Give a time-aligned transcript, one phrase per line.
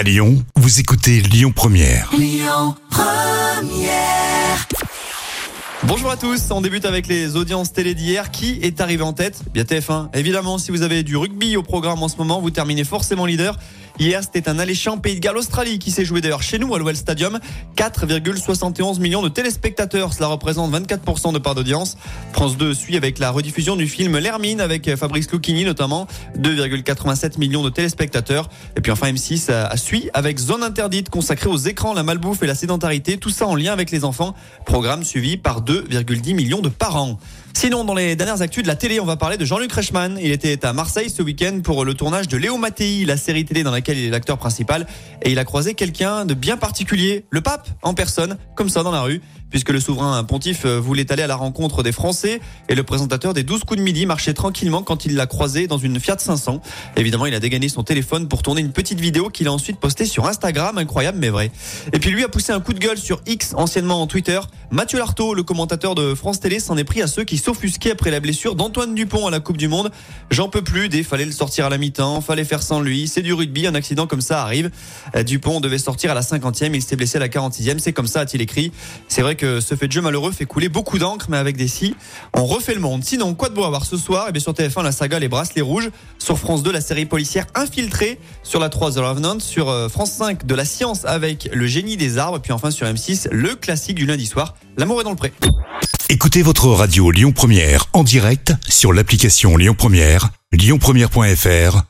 [0.00, 2.10] À Lyon, vous écoutez Lyon Première.
[5.82, 8.30] Bonjour à tous, on débute avec les audiences télé d'hier.
[8.30, 9.42] Qui est arrivé en tête?
[9.52, 10.08] Bien TF1.
[10.14, 13.58] Évidemment, si vous avez du rugby au programme en ce moment, vous terminez forcément leader.
[14.00, 16.78] Hier, c'était un alléchant Pays de Galles Australie qui s'est joué d'ailleurs chez nous à
[16.78, 17.38] l'Ouel Stadium.
[17.76, 21.98] 4,71 millions de téléspectateurs, cela représente 24% de part d'audience.
[22.32, 26.06] France 2 suit avec la rediffusion du film L'Hermine avec Fabrice Lucchini notamment,
[26.38, 28.48] 2,87 millions de téléspectateurs.
[28.74, 32.42] Et puis enfin M6 a- a suit avec Zone interdite consacrée aux écrans, la malbouffe
[32.42, 34.34] et la sédentarité, tout ça en lien avec les enfants.
[34.64, 37.18] Programme suivi par 2,10 millions de parents.
[37.52, 40.16] Sinon, dans les dernières actus de la télé, on va parler de Jean-Luc Reichmann.
[40.22, 43.64] Il était à Marseille ce week-end pour le tournage de Léo Mattei, la série télé
[43.64, 44.86] dans laquelle il est l'acteur principal.
[45.22, 48.90] Et il a croisé quelqu'un de bien particulier, le pape en personne, comme ça dans
[48.90, 52.40] la rue, puisque le souverain pontife euh, voulait aller à la rencontre des Français.
[52.68, 55.78] Et le présentateur des 12 coups de midi marchait tranquillement quand il l'a croisé dans
[55.78, 56.60] une Fiat 500.
[56.96, 60.06] Évidemment, il a dégainé son téléphone pour tourner une petite vidéo qu'il a ensuite postée
[60.06, 61.50] sur Instagram, incroyable mais vrai.
[61.92, 64.40] Et puis lui a poussé un coup de gueule sur X, anciennement en Twitter.
[64.70, 68.10] Mathieu Lartaud, le commentateur de France Télé, s'en est pris à ceux qui s'offusquaient après
[68.10, 69.90] la blessure d'Antoine Dupont à la Coupe du Monde.
[70.30, 73.22] J'en peux plus, des fallait le sortir à la mi-temps, fallait faire sans lui, c'est
[73.22, 74.70] du rugby, un accident comme ça arrive.
[75.14, 78.06] Euh, Dupont devait sortir à la 50e, il s'est blessé à la 46e, c'est comme
[78.06, 78.72] ça, a-t-il écrit.
[79.08, 81.68] C'est vrai que ce fait de jeu malheureux fait couler beaucoup d'encre, mais avec des
[81.68, 81.94] si,
[82.34, 83.04] on refait le monde.
[83.04, 84.28] Sinon, quoi de beau à voir ce soir?
[84.28, 85.90] Et bien sur TF1, la saga Les Bracelets Rouges.
[86.18, 88.18] Sur France 2, la série policière Infiltrée.
[88.42, 89.40] Sur la 3, The Revenant.
[89.40, 92.40] Sur euh, France 5, de la science avec Le génie des arbres.
[92.40, 95.32] Puis enfin sur M6, le classique du lundi soir, L'amour est dans le pré.
[96.08, 101.89] Écoutez votre radio Lyon Première en direct sur l'application Lyon Première, lyonpremière.fr